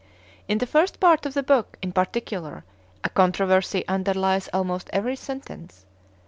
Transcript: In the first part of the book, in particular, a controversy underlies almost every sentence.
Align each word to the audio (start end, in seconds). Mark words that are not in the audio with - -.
In 0.47 0.57
the 0.57 0.65
first 0.65 0.99
part 0.99 1.27
of 1.27 1.35
the 1.35 1.43
book, 1.43 1.77
in 1.83 1.91
particular, 1.91 2.63
a 3.03 3.09
controversy 3.11 3.87
underlies 3.87 4.49
almost 4.51 4.89
every 4.91 5.15
sentence. 5.15 5.85